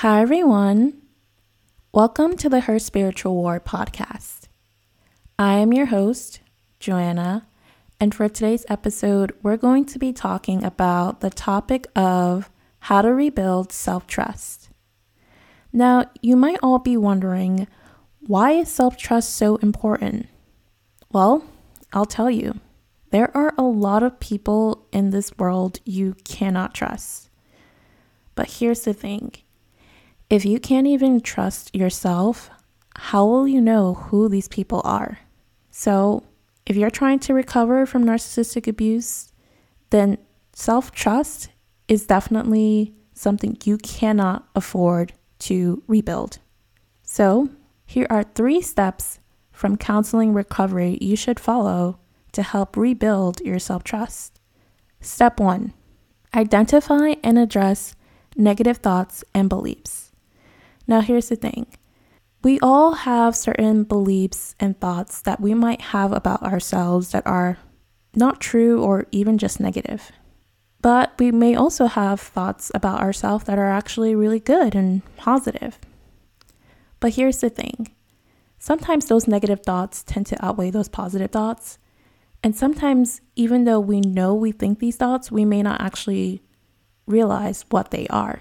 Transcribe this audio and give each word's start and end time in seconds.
Hi, 0.00 0.20
everyone. 0.20 1.00
Welcome 1.90 2.36
to 2.36 2.50
the 2.50 2.60
Her 2.60 2.78
Spiritual 2.78 3.34
War 3.34 3.58
podcast. 3.58 4.48
I 5.38 5.54
am 5.54 5.72
your 5.72 5.86
host, 5.86 6.40
Joanna, 6.78 7.46
and 7.98 8.14
for 8.14 8.28
today's 8.28 8.66
episode, 8.68 9.32
we're 9.42 9.56
going 9.56 9.86
to 9.86 9.98
be 9.98 10.12
talking 10.12 10.62
about 10.62 11.22
the 11.22 11.30
topic 11.30 11.86
of 11.96 12.50
how 12.80 13.00
to 13.00 13.14
rebuild 13.14 13.72
self 13.72 14.06
trust. 14.06 14.68
Now, 15.72 16.10
you 16.20 16.36
might 16.36 16.58
all 16.62 16.78
be 16.78 16.98
wondering 16.98 17.66
why 18.20 18.50
is 18.50 18.70
self 18.70 18.98
trust 18.98 19.34
so 19.34 19.56
important? 19.56 20.26
Well, 21.10 21.42
I'll 21.94 22.04
tell 22.04 22.30
you. 22.30 22.60
There 23.12 23.34
are 23.34 23.54
a 23.56 23.62
lot 23.62 24.02
of 24.02 24.20
people 24.20 24.88
in 24.92 25.08
this 25.08 25.38
world 25.38 25.80
you 25.86 26.16
cannot 26.24 26.74
trust. 26.74 27.30
But 28.34 28.58
here's 28.58 28.82
the 28.82 28.92
thing 28.92 29.32
if 30.28 30.44
you 30.44 30.58
can't 30.58 30.86
even 30.86 31.20
trust 31.20 31.74
yourself, 31.74 32.50
how 32.96 33.24
will 33.26 33.46
you 33.46 33.60
know 33.60 33.94
who 33.94 34.28
these 34.28 34.48
people 34.48 34.80
are? 34.84 35.18
So, 35.70 36.24
if 36.64 36.76
you're 36.76 36.90
trying 36.90 37.20
to 37.20 37.34
recover 37.34 37.86
from 37.86 38.04
narcissistic 38.04 38.66
abuse, 38.66 39.32
then 39.90 40.18
self 40.52 40.90
trust 40.90 41.50
is 41.86 42.06
definitely 42.06 42.94
something 43.14 43.56
you 43.64 43.78
cannot 43.78 44.48
afford 44.54 45.12
to 45.38 45.82
rebuild. 45.86 46.38
So, 47.02 47.50
here 47.84 48.06
are 48.10 48.24
three 48.24 48.60
steps 48.60 49.20
from 49.52 49.76
counseling 49.76 50.32
recovery 50.32 50.98
you 51.00 51.16
should 51.16 51.38
follow 51.38 51.98
to 52.32 52.42
help 52.42 52.76
rebuild 52.76 53.40
your 53.40 53.58
self 53.58 53.84
trust. 53.84 54.40
Step 55.00 55.38
one 55.38 55.72
identify 56.34 57.14
and 57.22 57.38
address 57.38 57.94
negative 58.36 58.78
thoughts 58.78 59.24
and 59.32 59.48
beliefs. 59.48 60.05
Now, 60.86 61.00
here's 61.00 61.28
the 61.28 61.36
thing 61.36 61.66
we 62.42 62.60
all 62.60 62.92
have 62.92 63.34
certain 63.34 63.84
beliefs 63.84 64.54
and 64.60 64.78
thoughts 64.78 65.20
that 65.22 65.40
we 65.40 65.54
might 65.54 65.80
have 65.80 66.12
about 66.12 66.42
ourselves 66.42 67.10
that 67.10 67.26
are 67.26 67.58
not 68.14 68.40
true 68.40 68.82
or 68.82 69.06
even 69.10 69.38
just 69.38 69.60
negative. 69.60 70.12
But 70.80 71.12
we 71.18 71.32
may 71.32 71.54
also 71.54 71.86
have 71.86 72.20
thoughts 72.20 72.70
about 72.74 73.00
ourselves 73.00 73.44
that 73.44 73.58
are 73.58 73.70
actually 73.70 74.14
really 74.14 74.38
good 74.38 74.74
and 74.74 75.02
positive. 75.16 75.78
But 77.00 77.14
here's 77.14 77.40
the 77.40 77.50
thing 77.50 77.88
sometimes 78.58 79.06
those 79.06 79.26
negative 79.26 79.60
thoughts 79.60 80.02
tend 80.02 80.26
to 80.26 80.44
outweigh 80.44 80.70
those 80.70 80.88
positive 80.88 81.30
thoughts. 81.30 81.78
And 82.42 82.54
sometimes, 82.54 83.20
even 83.34 83.64
though 83.64 83.80
we 83.80 84.00
know 84.00 84.34
we 84.34 84.52
think 84.52 84.78
these 84.78 84.96
thoughts, 84.96 85.32
we 85.32 85.44
may 85.44 85.62
not 85.62 85.80
actually 85.80 86.42
realize 87.06 87.64
what 87.70 87.90
they 87.90 88.06
are. 88.08 88.40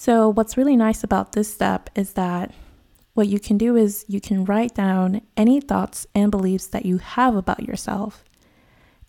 So, 0.00 0.28
what's 0.28 0.56
really 0.56 0.76
nice 0.76 1.02
about 1.02 1.32
this 1.32 1.52
step 1.52 1.90
is 1.96 2.12
that 2.12 2.54
what 3.14 3.26
you 3.26 3.40
can 3.40 3.58
do 3.58 3.74
is 3.74 4.04
you 4.06 4.20
can 4.20 4.44
write 4.44 4.72
down 4.72 5.22
any 5.36 5.60
thoughts 5.60 6.06
and 6.14 6.30
beliefs 6.30 6.68
that 6.68 6.86
you 6.86 6.98
have 6.98 7.34
about 7.34 7.64
yourself. 7.64 8.22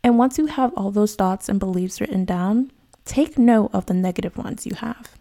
And 0.03 0.17
once 0.17 0.39
you 0.39 0.47
have 0.47 0.73
all 0.73 0.89
those 0.89 1.13
thoughts 1.13 1.47
and 1.47 1.59
beliefs 1.59 2.01
written 2.01 2.25
down, 2.25 2.71
take 3.05 3.37
note 3.37 3.69
of 3.71 3.85
the 3.85 3.93
negative 3.93 4.35
ones 4.35 4.65
you 4.65 4.73
have. 4.77 5.15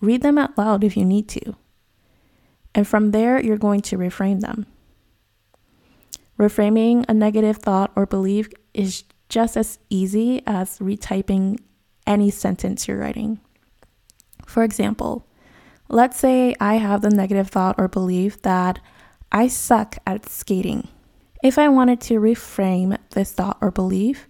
Read 0.00 0.22
them 0.22 0.38
out 0.38 0.56
loud 0.56 0.84
if 0.84 0.96
you 0.96 1.04
need 1.04 1.28
to. 1.30 1.56
And 2.72 2.86
from 2.86 3.10
there, 3.10 3.42
you're 3.42 3.58
going 3.58 3.80
to 3.80 3.98
reframe 3.98 4.40
them. 4.40 4.66
Reframing 6.38 7.04
a 7.08 7.12
negative 7.12 7.56
thought 7.56 7.90
or 7.96 8.06
belief 8.06 8.50
is 8.72 9.02
just 9.28 9.56
as 9.56 9.80
easy 9.90 10.44
as 10.46 10.78
retyping 10.78 11.58
any 12.06 12.30
sentence 12.30 12.86
you're 12.86 12.98
writing. 12.98 13.40
For 14.46 14.62
example, 14.62 15.26
let's 15.88 16.16
say 16.16 16.54
I 16.60 16.76
have 16.76 17.02
the 17.02 17.10
negative 17.10 17.48
thought 17.48 17.74
or 17.78 17.88
belief 17.88 18.40
that 18.42 18.78
I 19.30 19.48
suck 19.48 19.98
at 20.06 20.28
skating. 20.28 20.88
If 21.42 21.58
I 21.58 21.68
wanted 21.68 22.00
to 22.02 22.20
reframe 22.20 22.96
this 23.10 23.32
thought 23.32 23.58
or 23.60 23.70
belief, 23.70 24.26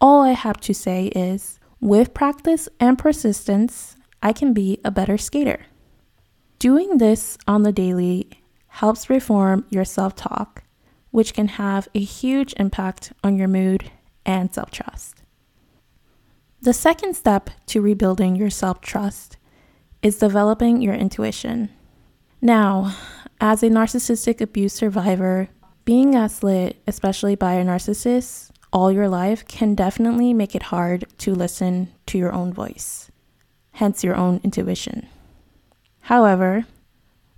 all 0.00 0.22
I 0.22 0.32
have 0.32 0.58
to 0.62 0.74
say 0.74 1.06
is 1.08 1.60
with 1.80 2.14
practice 2.14 2.68
and 2.80 2.98
persistence, 2.98 3.96
I 4.22 4.32
can 4.32 4.52
be 4.52 4.80
a 4.84 4.90
better 4.90 5.16
skater. 5.16 5.66
Doing 6.58 6.98
this 6.98 7.38
on 7.46 7.62
the 7.62 7.72
daily 7.72 8.28
helps 8.68 9.08
reform 9.08 9.64
your 9.70 9.84
self 9.84 10.14
talk, 10.14 10.64
which 11.10 11.32
can 11.32 11.48
have 11.48 11.88
a 11.94 12.00
huge 12.00 12.54
impact 12.58 13.12
on 13.24 13.36
your 13.36 13.48
mood 13.48 13.90
and 14.26 14.52
self 14.52 14.70
trust. 14.70 15.22
The 16.60 16.74
second 16.74 17.14
step 17.14 17.48
to 17.66 17.80
rebuilding 17.80 18.36
your 18.36 18.50
self 18.50 18.80
trust 18.82 19.38
is 20.02 20.18
developing 20.18 20.80
your 20.80 20.94
intuition. 20.94 21.70
Now, 22.40 22.96
as 23.40 23.62
a 23.62 23.68
narcissistic 23.68 24.40
abuse 24.40 24.72
survivor, 24.72 25.48
being 25.84 26.12
gaslit, 26.12 26.82
especially 26.86 27.34
by 27.34 27.54
a 27.54 27.64
narcissist, 27.64 28.50
all 28.72 28.92
your 28.92 29.08
life 29.08 29.46
can 29.46 29.74
definitely 29.74 30.32
make 30.32 30.54
it 30.54 30.64
hard 30.64 31.04
to 31.18 31.34
listen 31.34 31.92
to 32.06 32.18
your 32.18 32.32
own 32.32 32.52
voice, 32.52 33.10
hence 33.72 34.04
your 34.04 34.14
own 34.14 34.40
intuition. 34.44 35.08
However, 36.02 36.66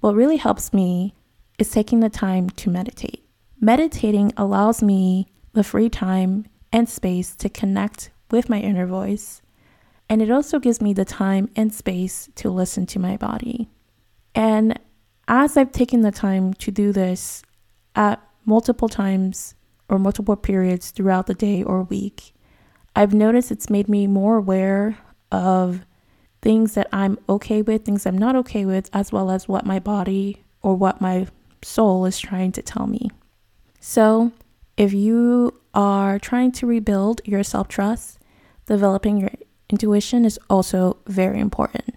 what 0.00 0.14
really 0.14 0.36
helps 0.36 0.72
me 0.72 1.14
is 1.58 1.70
taking 1.70 2.00
the 2.00 2.10
time 2.10 2.50
to 2.50 2.70
meditate. 2.70 3.24
Meditating 3.60 4.32
allows 4.36 4.82
me 4.82 5.28
the 5.52 5.64
free 5.64 5.88
time 5.88 6.46
and 6.72 6.88
space 6.88 7.34
to 7.36 7.48
connect 7.48 8.10
with 8.30 8.48
my 8.48 8.58
inner 8.58 8.86
voice 8.86 9.41
and 10.12 10.20
it 10.20 10.30
also 10.30 10.58
gives 10.58 10.82
me 10.82 10.92
the 10.92 11.06
time 11.06 11.48
and 11.56 11.72
space 11.72 12.28
to 12.34 12.50
listen 12.50 12.84
to 12.84 12.98
my 12.98 13.16
body. 13.16 13.70
And 14.34 14.78
as 15.26 15.56
I've 15.56 15.72
taken 15.72 16.02
the 16.02 16.10
time 16.10 16.52
to 16.52 16.70
do 16.70 16.92
this 16.92 17.42
at 17.96 18.22
multiple 18.44 18.90
times 18.90 19.54
or 19.88 19.98
multiple 19.98 20.36
periods 20.36 20.90
throughout 20.90 21.28
the 21.28 21.34
day 21.34 21.62
or 21.62 21.84
week, 21.84 22.34
I've 22.94 23.14
noticed 23.14 23.50
it's 23.50 23.70
made 23.70 23.88
me 23.88 24.06
more 24.06 24.36
aware 24.36 24.98
of 25.30 25.86
things 26.42 26.74
that 26.74 26.88
I'm 26.92 27.18
okay 27.26 27.62
with, 27.62 27.86
things 27.86 28.04
I'm 28.04 28.18
not 28.18 28.36
okay 28.36 28.66
with, 28.66 28.90
as 28.92 29.12
well 29.12 29.30
as 29.30 29.48
what 29.48 29.64
my 29.64 29.78
body 29.78 30.44
or 30.60 30.74
what 30.74 31.00
my 31.00 31.26
soul 31.62 32.04
is 32.04 32.20
trying 32.20 32.52
to 32.52 32.60
tell 32.60 32.86
me. 32.86 33.10
So, 33.80 34.32
if 34.76 34.92
you 34.92 35.58
are 35.72 36.18
trying 36.18 36.52
to 36.52 36.66
rebuild 36.66 37.22
your 37.24 37.42
self 37.42 37.68
trust, 37.68 38.18
developing 38.66 39.16
your 39.16 39.30
intuition 39.72 40.24
is 40.24 40.38
also 40.48 40.98
very 41.06 41.40
important. 41.40 41.96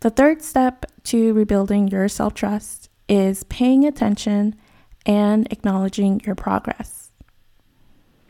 The 0.00 0.10
third 0.10 0.42
step 0.42 0.86
to 1.04 1.32
rebuilding 1.32 1.88
your 1.88 2.08
self 2.08 2.34
trust 2.34 2.90
is 3.08 3.44
paying 3.44 3.86
attention 3.86 4.56
and 5.06 5.50
acknowledging 5.50 6.20
your 6.26 6.34
progress. 6.34 7.10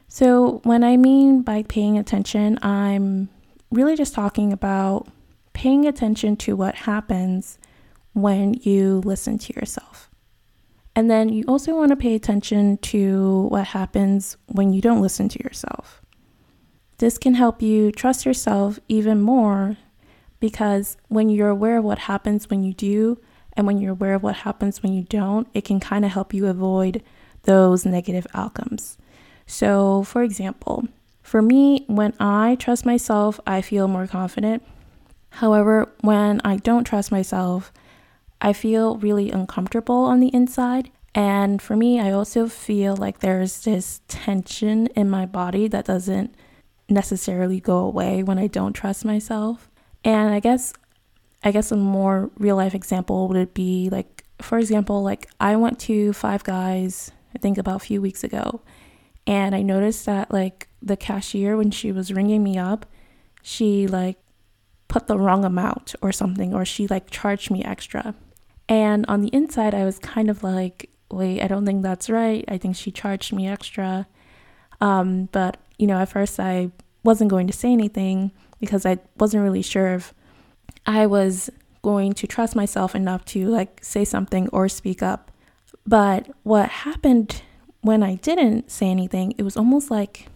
So, 0.08 0.60
when 0.64 0.84
I 0.84 0.96
mean 0.96 1.42
by 1.42 1.62
paying 1.62 1.96
attention, 1.98 2.58
I'm 2.62 3.28
really 3.70 3.96
just 3.96 4.14
talking 4.14 4.52
about 4.52 5.08
paying 5.52 5.86
attention 5.86 6.36
to 6.36 6.56
what 6.56 6.74
happens 6.74 7.58
when 8.12 8.54
you 8.54 9.00
listen 9.04 9.38
to 9.38 9.52
yourself. 9.54 10.10
And 10.96 11.08
then 11.08 11.28
you 11.28 11.44
also 11.46 11.76
want 11.76 11.90
to 11.90 11.96
pay 11.96 12.14
attention 12.14 12.78
to 12.78 13.46
what 13.48 13.68
happens 13.68 14.36
when 14.46 14.72
you 14.72 14.80
don't 14.80 15.00
listen 15.00 15.28
to 15.28 15.44
yourself. 15.44 15.99
This 17.00 17.16
can 17.16 17.32
help 17.32 17.62
you 17.62 17.90
trust 17.90 18.26
yourself 18.26 18.78
even 18.86 19.22
more 19.22 19.78
because 20.38 20.98
when 21.08 21.30
you're 21.30 21.48
aware 21.48 21.78
of 21.78 21.84
what 21.84 22.00
happens 22.00 22.50
when 22.50 22.62
you 22.62 22.74
do 22.74 23.18
and 23.54 23.66
when 23.66 23.78
you're 23.78 23.92
aware 23.92 24.12
of 24.12 24.22
what 24.22 24.36
happens 24.36 24.82
when 24.82 24.92
you 24.92 25.04
don't, 25.04 25.48
it 25.54 25.64
can 25.64 25.80
kind 25.80 26.04
of 26.04 26.10
help 26.10 26.34
you 26.34 26.46
avoid 26.46 27.02
those 27.44 27.86
negative 27.86 28.26
outcomes. 28.34 28.98
So, 29.46 30.02
for 30.02 30.22
example, 30.22 30.88
for 31.22 31.40
me, 31.40 31.86
when 31.86 32.12
I 32.20 32.56
trust 32.60 32.84
myself, 32.84 33.40
I 33.46 33.62
feel 33.62 33.88
more 33.88 34.06
confident. 34.06 34.62
However, 35.30 35.90
when 36.02 36.42
I 36.44 36.56
don't 36.56 36.84
trust 36.84 37.10
myself, 37.10 37.72
I 38.42 38.52
feel 38.52 38.98
really 38.98 39.30
uncomfortable 39.30 40.04
on 40.04 40.20
the 40.20 40.34
inside. 40.34 40.90
And 41.14 41.62
for 41.62 41.76
me, 41.76 41.98
I 41.98 42.10
also 42.10 42.46
feel 42.46 42.94
like 42.94 43.20
there's 43.20 43.64
this 43.64 44.02
tension 44.06 44.88
in 44.88 45.08
my 45.08 45.24
body 45.24 45.66
that 45.66 45.86
doesn't 45.86 46.34
necessarily 46.90 47.60
go 47.60 47.78
away 47.78 48.22
when 48.22 48.38
I 48.38 48.46
don't 48.46 48.72
trust 48.72 49.04
myself. 49.04 49.70
And 50.04 50.32
I 50.32 50.40
guess 50.40 50.72
I 51.42 51.52
guess 51.52 51.72
a 51.72 51.76
more 51.76 52.30
real 52.38 52.56
life 52.56 52.74
example 52.74 53.28
would 53.28 53.54
be 53.54 53.88
like 53.90 54.24
for 54.40 54.58
example, 54.58 55.02
like 55.02 55.28
I 55.38 55.56
went 55.56 55.78
to 55.80 56.12
Five 56.12 56.44
Guys 56.44 57.12
I 57.34 57.38
think 57.38 57.58
about 57.58 57.76
a 57.76 57.84
few 57.84 58.00
weeks 58.00 58.24
ago 58.24 58.60
and 59.26 59.54
I 59.54 59.62
noticed 59.62 60.06
that 60.06 60.32
like 60.32 60.68
the 60.82 60.96
cashier 60.96 61.56
when 61.56 61.70
she 61.70 61.92
was 61.92 62.12
ringing 62.12 62.42
me 62.42 62.58
up, 62.58 62.86
she 63.42 63.86
like 63.86 64.18
put 64.88 65.06
the 65.06 65.18
wrong 65.18 65.44
amount 65.44 65.94
or 66.02 66.10
something 66.10 66.52
or 66.52 66.64
she 66.64 66.86
like 66.86 67.10
charged 67.10 67.50
me 67.50 67.62
extra. 67.64 68.14
And 68.68 69.06
on 69.06 69.20
the 69.20 69.28
inside 69.28 69.74
I 69.74 69.84
was 69.84 69.98
kind 69.98 70.30
of 70.30 70.42
like, 70.42 70.90
wait, 71.10 71.42
I 71.42 71.48
don't 71.48 71.66
think 71.66 71.82
that's 71.82 72.10
right. 72.10 72.44
I 72.48 72.58
think 72.58 72.76
she 72.76 72.90
charged 72.90 73.32
me 73.32 73.46
extra. 73.46 74.06
Um, 74.80 75.28
but 75.32 75.58
you 75.80 75.86
know, 75.86 75.96
at 75.96 76.10
first 76.10 76.38
I 76.38 76.70
wasn't 77.02 77.30
going 77.30 77.46
to 77.46 77.52
say 77.52 77.72
anything 77.72 78.32
because 78.60 78.84
I 78.84 78.98
wasn't 79.18 79.42
really 79.42 79.62
sure 79.62 79.94
if 79.94 80.12
I 80.84 81.06
was 81.06 81.48
going 81.82 82.12
to 82.12 82.26
trust 82.26 82.54
myself 82.54 82.94
enough 82.94 83.24
to 83.26 83.46
like 83.46 83.82
say 83.82 84.04
something 84.04 84.48
or 84.48 84.68
speak 84.68 85.02
up. 85.02 85.30
But 85.86 86.28
what 86.42 86.68
happened 86.68 87.42
when 87.80 88.02
I 88.02 88.16
didn't 88.16 88.70
say 88.70 88.90
anything, 88.90 89.34
it 89.38 89.42
was 89.42 89.56
almost 89.56 89.90
like 89.90 90.26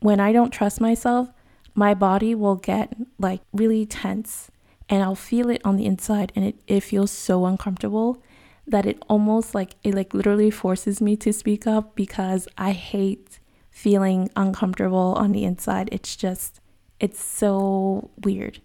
when 0.00 0.20
I 0.20 0.32
don't 0.32 0.50
trust 0.50 0.80
myself, 0.80 1.28
my 1.74 1.92
body 1.92 2.34
will 2.34 2.56
get 2.56 2.96
like 3.18 3.42
really 3.52 3.84
tense 3.84 4.50
and 4.88 5.02
I'll 5.02 5.14
feel 5.14 5.50
it 5.50 5.60
on 5.66 5.76
the 5.76 5.84
inside 5.84 6.32
and 6.34 6.46
it, 6.46 6.56
it 6.66 6.80
feels 6.80 7.10
so 7.10 7.44
uncomfortable 7.44 8.22
that 8.66 8.86
it 8.86 9.02
almost 9.06 9.54
like 9.54 9.72
it 9.84 9.94
like 9.94 10.14
literally 10.14 10.50
forces 10.50 11.02
me 11.02 11.14
to 11.16 11.32
speak 11.32 11.66
up 11.66 11.94
because 11.94 12.48
I 12.56 12.72
hate 12.72 13.38
feeling 13.78 14.28
uncomfortable 14.34 15.14
on 15.16 15.30
the 15.30 15.44
inside. 15.44 15.88
It's 15.92 16.16
just 16.16 16.60
it's 16.98 17.22
so 17.22 18.10
weird. 18.24 18.60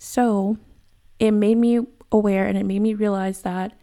So, 0.00 0.58
it 1.20 1.30
made 1.30 1.58
me 1.58 1.86
aware 2.10 2.44
and 2.44 2.58
it 2.58 2.66
made 2.66 2.80
me 2.80 2.94
realize 2.94 3.42
that 3.42 3.78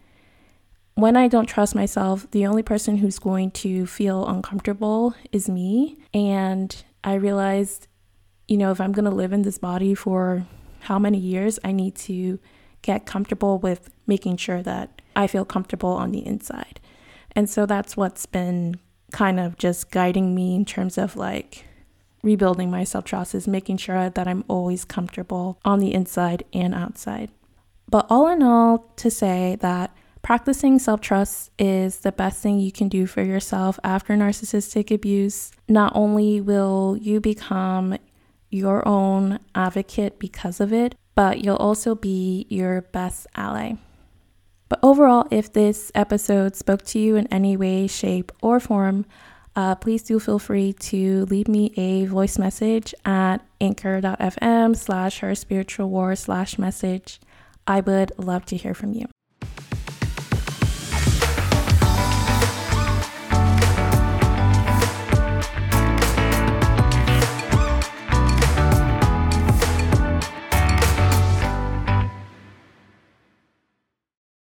when 0.95 1.16
I 1.16 1.30
don't 1.30 1.45
trust 1.45 1.75
myself, 1.75 2.30
the 2.31 2.45
only 2.45 2.62
person 2.62 2.98
who's 2.98 3.19
going 3.19 3.51
to 3.51 3.86
feel 3.86 4.27
uncomfortable 4.27 5.16
is 5.31 5.48
me. 5.48 5.98
And 6.13 6.75
I 7.06 7.13
realized, 7.16 7.88
you 8.48 8.57
know, 8.57 8.72
if 8.72 8.81
I'm 8.81 8.92
going 8.92 9.10
to 9.10 9.16
live 9.16 9.31
in 9.31 9.44
this 9.44 9.57
body 9.57 9.95
for 9.95 10.45
how 10.81 11.00
many 11.00 11.18
years, 11.18 11.57
I 11.63 11.72
need 11.72 11.95
to 11.95 12.38
get 12.81 13.06
comfortable 13.06 13.60
with 13.60 13.89
making 14.07 14.38
sure 14.38 14.62
that 14.63 15.01
I 15.16 15.27
feel 15.27 15.45
comfortable 15.45 15.92
on 15.92 16.12
the 16.12 16.25
inside. 16.25 16.81
And 17.33 17.50
so 17.50 17.66
that's 17.66 17.95
what's 17.95 18.25
been 18.25 18.80
kind 19.11 19.39
of 19.39 19.57
just 19.57 19.91
guiding 19.91 20.35
me 20.35 20.55
in 20.55 20.65
terms 20.65 20.97
of 20.97 21.15
like 21.15 21.65
rebuilding 22.23 22.71
my 22.71 22.83
self 22.83 23.05
trust 23.05 23.35
is 23.35 23.47
making 23.47 23.77
sure 23.77 24.09
that 24.09 24.27
I'm 24.27 24.43
always 24.47 24.85
comfortable 24.85 25.59
on 25.63 25.79
the 25.79 25.93
inside 25.93 26.43
and 26.53 26.73
outside. 26.73 27.31
But 27.89 28.07
all 28.09 28.27
in 28.27 28.41
all, 28.41 28.91
to 28.97 29.11
say 29.11 29.57
that 29.61 29.95
Practicing 30.25 30.79
self 30.79 31.01
trust 31.01 31.51
is 31.59 31.99
the 31.99 32.11
best 32.11 32.41
thing 32.41 32.57
you 32.57 32.71
can 32.71 32.89
do 32.89 33.05
for 33.05 33.21
yourself 33.21 33.79
after 33.83 34.15
narcissistic 34.15 34.89
abuse. 34.89 35.51
Not 35.69 35.91
only 35.93 36.41
will 36.41 36.97
you 36.99 37.21
become 37.21 37.99
your 38.49 38.87
own 38.87 39.37
advocate 39.53 40.17
because 40.17 40.59
of 40.59 40.73
it, 40.73 40.95
but 41.13 41.45
you'll 41.45 41.57
also 41.57 41.93
be 41.93 42.47
your 42.49 42.81
best 42.81 43.27
ally. 43.35 43.73
But 44.67 44.79
overall, 44.81 45.27
if 45.31 45.53
this 45.53 45.91
episode 45.94 46.56
spoke 46.56 46.83
to 46.85 47.00
you 47.00 47.15
in 47.15 47.27
any 47.27 47.56
way, 47.56 47.88
shape, 47.88 48.31
or 48.41 48.59
form, 48.59 49.06
uh, 49.56 49.75
please 49.75 50.03
do 50.03 50.19
feel 50.19 50.39
free 50.39 50.73
to 50.73 51.25
leave 51.25 51.47
me 51.47 51.71
a 51.77 52.06
voice 52.06 52.38
message 52.38 52.94
at 53.06 53.38
anchor.fm 53.62 54.75
slash 54.75 55.19
her 55.19 55.35
spiritual 55.35 55.89
war 55.89 56.15
slash 56.15 56.57
message. 56.57 57.19
I 57.67 57.79
would 57.79 58.12
love 58.17 58.45
to 58.47 58.57
hear 58.57 58.73
from 58.73 58.94
you. 58.94 59.07